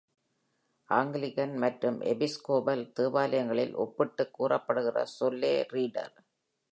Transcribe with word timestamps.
Anglican 0.89 1.57
மற்றும் 1.57 2.01
Episcopal 2.01 2.91
தேவாலயங்களில் 2.99 3.73
ஒப்பிட்டுக் 3.75 4.33
கூறப்படுகிற 4.33 5.05
சொல் 5.05 5.37
லே 5.37 5.65
ரீடர். 5.69 6.13